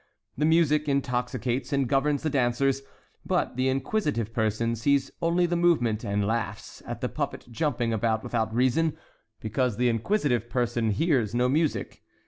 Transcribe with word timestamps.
The 0.35 0.45
music 0.47 0.89
intoxicates 0.89 1.71
and 1.71 1.87
governs 1.87 2.23
the 2.23 2.31
dancers, 2.31 2.81
but 3.23 3.55
the 3.55 3.69
inquisitive 3.69 4.33
person 4.33 4.75
sees 4.75 5.11
only 5.21 5.45
the 5.45 5.55
movement 5.55 6.03
and 6.03 6.25
laughs 6.25 6.81
at 6.87 7.01
the 7.01 7.07
puppet 7.07 7.45
jumping 7.51 7.93
about 7.93 8.23
without 8.23 8.51
reason, 8.51 8.97
because 9.41 9.77
the 9.77 9.89
inquisitive 9.89 10.49
person 10.49 10.89
hears 10.89 11.35
no 11.35 11.47
music. 11.47 12.01